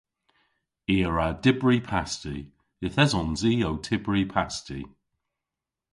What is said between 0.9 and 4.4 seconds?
I a wra dybri pasti. Yth esons i ow tybri